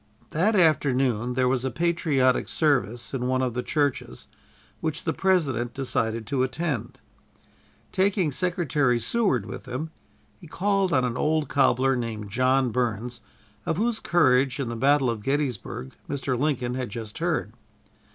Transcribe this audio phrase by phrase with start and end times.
[0.31, 4.27] That afternoon there was a patriotic service in one of the churches
[4.79, 6.99] which the President decided to attend.
[7.91, 9.91] Taking Secretary Seward with him,
[10.39, 13.21] he called on an old cobbler named John Burns,
[13.63, 16.35] of whose courage in the battle of Gettysburg Mr.
[16.35, 17.53] Lincoln had just heard.